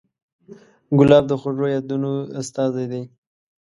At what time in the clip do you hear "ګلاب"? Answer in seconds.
0.97-1.23